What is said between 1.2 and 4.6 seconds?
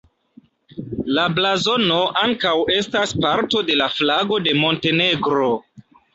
blazono ankaŭ estas parto de la flago de